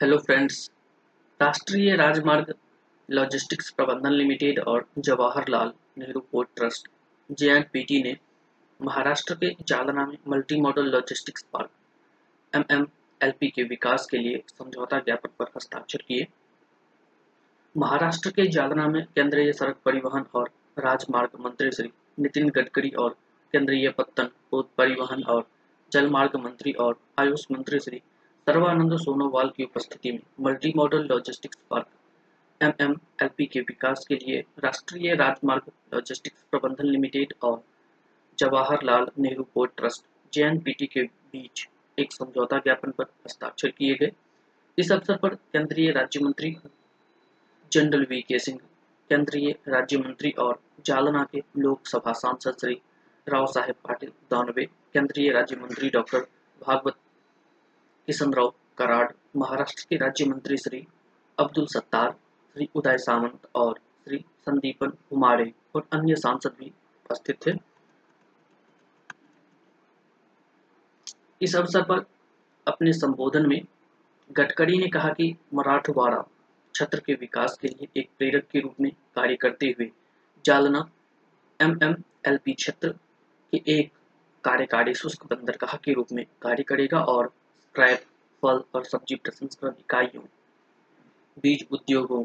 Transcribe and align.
Hello 0.00 0.16
friends 0.18 0.70
राष्ट्रीय 1.40 1.94
राजमार्ग 1.96 2.52
logistics 3.08 3.70
प्रबंधन 3.70 4.12
लिमिटेड 4.12 4.58
और 4.58 4.84
Jawaharlal 4.98 5.72
Nehru 5.98 6.20
port 6.32 6.48
trust 6.56 6.88
J 7.30 7.58
ने 8.02 8.16
महाराष्ट्र 8.80 9.34
के 9.34 9.50
जालना 9.68 10.06
में 10.06 10.16
multi 10.28 10.60
modal 10.60 10.86
logistics 10.86 11.42
park 11.52 11.70
MMLP 12.52 13.48
के 13.48 13.62
विकास 13.62 14.06
के 14.10 14.18
लिए 14.18 14.42
समझौता 14.58 14.98
ज्ञापन 14.98 15.28
पर 15.38 15.50
हस्ताक्षर 15.56 16.02
किए। 16.08 16.26
महाराष्ट्र 17.74 18.30
के 18.30 18.46
जालना 18.48 18.86
में 18.86 19.04
केंद्रीय 19.14 19.52
सड़क 19.52 19.80
परिवहन 19.84 20.24
और 20.34 20.50
राजमार्ग 20.78 21.40
मंत्री 21.40 21.70
श्री 21.70 21.90
नितिन 22.18 22.48
गडकरी 22.48 22.90
और 22.98 23.16
केंद्रीय 23.54 23.88
पत्तन 23.98 24.30
पोत 24.50 24.70
परिवहन 24.78 25.22
और 25.24 25.46
जलमार्ग 25.92 26.36
मंत्री 26.36 26.72
और 26.86 26.98
आयुष 27.18 27.44
मंत्री 27.52 27.78
श्री 27.78 28.02
सर्वानंद 28.46 28.96
सोनोवाल 28.98 29.48
की 29.56 29.64
उपस्थिति 29.64 30.10
में 30.12 30.20
multi 30.40 30.72
modal 30.76 31.02
logistics 31.06 31.58
park 31.70 31.86
MMLP 32.60 33.46
के 33.46 33.60
विकास 33.60 34.04
के 34.08 34.14
लिए 34.14 34.44
राष्ट्रीय 34.64 35.14
राजमार्ग 35.14 35.70
लॉजिस्टिक्स 35.94 36.44
प्रबंधन 36.50 36.86
लिमिटेड 36.86 37.34
और 37.42 37.62
Jawaharlal 38.38 39.06
Nehru 39.18 39.42
port 39.54 39.72
trust 39.76 40.04
P 40.64 40.72
T 40.72 40.86
के 40.86 41.02
बीच 41.02 41.66
एक 41.98 42.12
समझौता 42.12 42.58
ज्ञापन 42.58 42.90
पर 42.90 43.04
हस्ताक्षर 43.26 43.68
किए 43.68 43.94
गए। 43.94 44.10
इस 44.78 44.92
अवसर 44.92 45.16
पर 45.16 45.34
केंद्रीय 45.34 45.90
राज्य 45.90 46.20
मंत्री 46.20 46.56
जनरल 47.72 48.06
वी 48.10 48.20
के 48.20 48.38
सिंह, 48.38 48.58
केंद्रीय 49.10 49.54
राज्य 49.68 49.98
मंत्री 49.98 50.30
और 50.38 50.60
जालना 50.86 51.24
के 51.32 51.42
लोकसभा 51.58 52.12
सांसद 52.12 52.56
श्री 52.60 52.80
राव 53.26 53.46
साहेब 53.46 53.74
पाटिल 53.88 54.10
दानवे, 54.30 54.64
केंद्रीय 54.64 55.30
राज्य 55.32 55.56
मंत्री 55.56 55.90
डॉक्टर 55.90 56.26
भागवत 56.60 56.96
किशन 58.08 58.32
राव 58.34 58.52
कराड, 58.78 59.12
महाराष्ट्र 59.36 59.84
के 59.90 59.96
राज्य 59.96 60.24
मंत्री 60.24 60.56
श्री 60.56 60.86
अब्दुल 61.38 61.66
सत्तार, 61.66 62.10
श्री 62.56 62.68
उदय 62.74 62.98
सामंत 62.98 63.48
और 63.54 63.78
श्री 64.04 64.18
संदीपन 64.40 64.90
कुमारे 65.10 65.52
और 65.74 65.86
अन्य 65.92 66.16
सांसद 66.16 66.56
भी 66.60 66.66
उपस्थित 66.66 67.46
थे। 67.46 67.52
इस 71.40 71.56
अवसर 71.56 71.82
पर 71.82 72.04
अपने 72.66 72.92
संबोधन 72.92 73.46
में 73.48 73.60
गडकरी 74.30 74.78
ने 74.78 74.88
कहा 74.88 75.08
कि 75.12 75.34
मराठवाड़ा 75.54 76.20
क्षेत्र 76.74 77.00
के 77.06 77.14
विकास 77.14 77.58
के 77.62 77.68
लिए 77.68 77.88
एक 77.96 78.08
प्रेरक 78.18 78.46
के 78.52 78.60
रूप 78.60 78.80
में 78.80 78.90
कार्य 79.16 79.36
करते 79.36 79.66
हुए 79.66 79.90
Jalna 80.44 80.88
M 81.60 81.78
M 81.82 81.94
L 82.26 82.38
P 82.44 82.52
क्षेत्र 82.52 82.88
के 83.52 83.62
एक 83.78 83.92
कार्यकारी 84.44 84.94
शुष्क 84.94 85.24
बंदरगाह 85.24 85.76
के 85.76 85.92
रूप 85.92 86.12
में 86.12 86.24
कार्य 86.42 86.62
करेगा 86.62 87.00
और 87.04 87.32
स्क्रैप 87.70 87.98
फल 88.42 88.62
और 88.74 88.84
सब्ज़ी 88.84 89.14
प्रसंस्करण 89.14 89.72
इकाइयों, 89.78 90.22
बीज 91.42 91.64
उद्योगों 91.72 92.24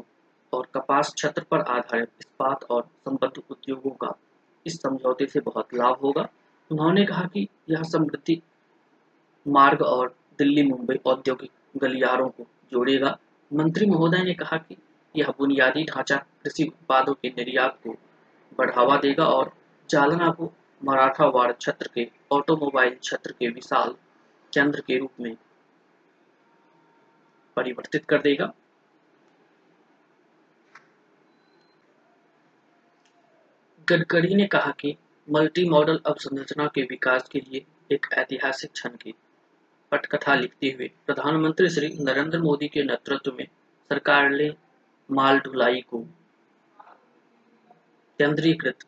और 0.52 0.66
कपास 0.74 1.12
क्षेत्र 1.14 1.42
पर 1.42 1.60
आधारित 1.60 2.08
इस्पात 2.20 2.64
और 2.70 2.82
संबद्ध 2.82 3.42
उद्योगों 3.50 3.90
का 3.90 4.12
इस 4.66 4.80
समझौते 4.82 5.26
से 5.26 5.40
बहुत 5.40 5.74
लाभ 5.74 5.98
होगा। 6.02 6.28
उन्होंने 6.70 7.04
कहा 7.04 7.24
कि 7.24 7.46
यह 7.70 7.82
समृद्धि 7.82 8.40
मार्ग 9.46 9.82
और 9.82 10.14
दिल्ली 10.38 10.62
मुंबई 10.62 10.98
औद्योगिक 11.06 11.50
गलियारों 11.76 12.28
को 12.28 12.46
जोड़ेगा। 12.72 13.16
मंत्री 13.50 13.86
महोदय 13.86 14.22
ने 14.22 14.34
कहा 14.34 14.56
कि 14.56 14.76
यह 15.14 15.32
बुनियादी 15.38 15.84
ढांचा 15.84 16.16
कृषि 16.16 16.64
उत्पादों 16.64 17.14
के 17.14 17.28
निर्यात 17.28 17.78
को 17.84 17.94
बढ़ावा 18.58 18.96
देगा 18.96 19.26
और 19.28 19.52
चालना 19.88 20.30
को 20.30 20.52
मराठावाड़ 20.84 21.52
क्षेत्र 21.52 21.90
के 21.94 22.08
ऑटोमोबाइल 22.32 22.94
क्षेत्र 22.94 23.32
के 23.32 23.48
विशाल 23.48 23.94
केंद्र 24.56 24.80
के 24.80 24.98
रूप 24.98 25.20
में 25.20 25.34
परिवर्तित 27.56 28.04
कर 28.04 28.18
देगा। 28.18 28.52
गडकरी 33.88 34.34
ने 34.34 34.46
कहा 34.46 34.70
कि 34.70 34.96
मल्टी 35.28 35.68
मॉडल 35.68 36.00
अवसंरचना 36.06 36.66
के 36.66 36.82
विकास 36.82 37.28
के 37.28 37.40
लिए 37.40 37.64
एक 37.92 38.06
ऐतिहासिक 38.12 38.72
क्षण 38.72 38.96
की 38.96 39.14
पटकथा 39.92 40.34
लिखते 40.34 40.70
हुए 40.70 40.90
प्रधानमंत्री 41.06 41.68
श्री 41.68 41.88
नरेंद्र 42.00 42.38
मोदी 42.38 42.68
के 42.68 42.82
नेतृत्व 42.82 43.32
में 43.32 43.46
सरकार 43.90 44.28
ने 44.30 44.54
माल 45.10 45.38
ढुलाई 45.38 45.80
को 45.80 46.00
केंद्रीकृत 48.20 48.84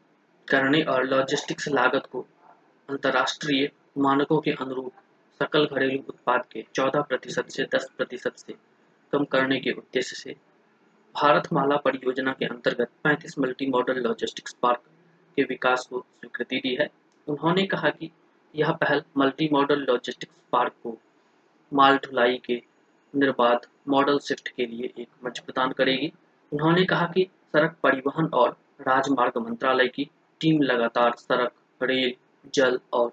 करने 0.49 0.83
और 0.83 1.05
लॉजिस्टिक्स 1.05 1.69
लागत 1.69 2.06
को 2.12 2.27
अंतर्राष्ट्रीय 2.89 3.71
मानकों 3.99 4.41
के 4.41 4.50
अनुरूप 4.50 4.93
सकल 5.43 5.66
घरेलू 5.66 5.99
उत्पाद 6.09 6.44
के 6.53 6.65
14 6.75 7.03
प्रतिशत 7.09 7.49
से 7.49 7.65
10 7.75 7.84
प्रतिशत 7.97 8.37
से 8.37 8.54
कम 9.12 9.25
करने 9.25 9.60
के 9.60 9.72
उद्देश्य 9.72 10.16
से 10.16 10.37
भारत 11.15 11.49
माला 11.53 11.76
परियोजना 11.76 12.32
के 12.32 12.44
अंतर्गत 12.44 12.91
35 13.06 13.38
मल्टी 13.38 13.66
मॉडल 13.66 14.00
लॉजिस्टिक्स 14.00 14.56
पार्क 14.62 14.82
के 15.37 15.43
विकास 15.43 15.87
को 15.87 16.00
स्वीकृति 16.00 16.56
दी 16.56 16.75
है। 16.75 16.88
उन्होंने 17.28 17.66
कहा 17.66 17.91
कि 17.91 18.10
यह 18.54 18.72
पहल 18.72 19.03
मल्टी 19.16 19.49
मॉडल 19.53 19.87
लॉजिस्टिक्स 19.88 20.34
पार्क 20.53 20.72
को 20.82 20.97
माल 21.72 21.97
ढुलाई 21.97 22.41
के 22.44 22.62
निर्बाध 23.15 23.66
मॉडल 23.88 24.19
शिफ्ट 24.19 24.49
के 24.49 24.66
लिए 24.66 24.93
एक 24.99 25.09
मंच 25.25 25.38
प्रदान 25.38 25.72
करेगी। 25.72 26.12
उन्होंने 26.53 26.84
कहा 26.84 27.06
कि 27.06 27.28
सड़क 27.53 27.76
परिवहन 27.82 28.26
और 28.34 28.56
राजमार्ग 28.81 29.38
मंत्रालय 29.38 29.88
की 29.88 30.05
टीम 30.41 30.62
लगातार 30.62 31.15
सड़क, 31.19 31.53
रेल, 31.82 32.15
जल 32.55 32.81
और 32.93 33.12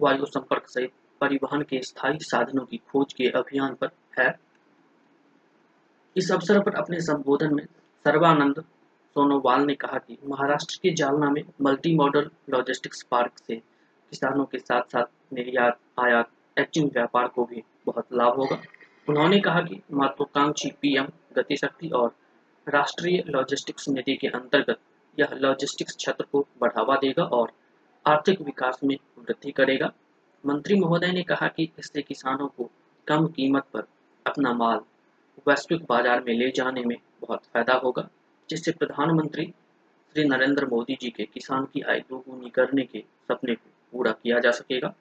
वायु 0.00 0.26
संपर्क 0.26 0.68
सहित 0.68 0.92
परिवहन 1.20 1.62
के 1.62 1.82
स्थायी 1.82 2.18
साधनों 2.18 2.64
की 2.64 2.76
खोज 2.76 3.12
के 3.12 3.28
अभियान 3.28 3.74
पर 3.74 3.90
है। 4.18 4.38
इस 6.16 6.32
अवसर 6.32 6.60
पर 6.60 6.74
अपने 6.74 7.00
संबोधन 7.00 7.54
में 7.54 7.64
सर्वानंद 8.04 8.64
सोनोवाल 9.16 9.64
ने 9.64 9.74
कहा 9.74 9.98
कि 9.98 10.18
महाराष्ट्र 10.24 10.78
के 10.82 10.90
जालना 10.90 11.30
में 11.30 11.42
मल्टी 11.62 11.94
मॉडल 11.94 12.30
लॉजिस्टिक्स 12.50 13.02
पार्क 13.02 13.32
से 13.38 13.56
किसानों 13.56 14.44
के 14.44 14.58
साथ 14.58 14.82
साथ 14.82 15.04
निर्यात, 15.32 15.78
आयात 16.00 16.30
एक्चिंग 16.58 16.90
व्यापार 16.92 17.28
को 17.28 17.44
भी 17.44 17.62
बहुत 17.86 18.06
लाभ 18.12 18.36
होगा। 18.36 18.60
उन्होंने 19.08 19.40
कहा 19.40 19.60
कि 19.60 19.82
महत्वाकांक्षी 19.92 20.70
पीएम 20.80 21.08
गतिशक्ति 21.36 21.88
और 21.88 22.14
राष्ट्रीय 22.68 23.24
लॉजिस्टिक्स 23.26 23.88
नीति 23.88 24.16
के 24.16 24.26
अंतर्गत 24.28 24.78
यह 25.20 25.28
लॉजिस्टिक्स 25.32 25.96
क्षेत्र 25.96 26.24
को 26.32 26.46
बढ़ावा 26.60 26.96
देगा 26.96 27.24
और 27.24 27.52
आर्थिक 28.06 28.40
विकास 28.40 28.80
में 28.84 28.96
वृद्धि 29.18 29.52
करेगा। 29.52 29.92
मंत्री 30.44 30.74
महोदय 30.80 31.12
ने 31.12 31.22
कहा 31.22 31.46
कि 31.48 31.68
इससे 31.78 32.02
किसानों 32.02 32.46
को 32.48 32.70
कम 33.06 33.26
कीमत 33.26 33.64
पर 33.72 33.86
अपना 34.26 34.52
माल 34.52 34.80
वैश्विक 35.48 35.84
बाज़ार 35.88 36.22
में 36.24 36.32
ले 36.34 36.50
जाने 36.50 36.82
में 36.84 36.96
बहुत 37.20 37.44
फ़ायदा 37.44 37.74
होगा, 37.74 38.08
जिससे 38.48 38.72
प्रधानमंत्री 38.72 39.44
श्री 39.44 40.24
नरेंद्र 40.24 40.66
मोदी 40.66 40.96
जी 41.00 41.10
के 41.10 41.24
किसान 41.24 41.64
की 41.64 41.80
आय 41.80 42.00
दोगुनी 42.00 42.50
करने 42.50 42.84
के 42.84 43.04
सपने 43.28 43.54
को 43.54 43.70
पूरा 43.92 44.12
किया 44.12 44.38
जा 44.38 44.50
सकेगा। 44.50 44.94